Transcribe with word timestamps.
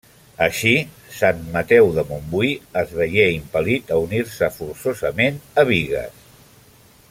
Així, 0.43 0.69
Sant 1.17 1.43
Mateu 1.57 1.89
de 1.97 2.05
Montbui 2.07 2.49
es 2.81 2.95
veié 3.01 3.27
impel·lit 3.35 3.93
a 3.97 3.99
unir-se, 4.07 4.51
forçosament, 4.57 5.39
a 5.65 5.69
Bigues. 5.73 6.27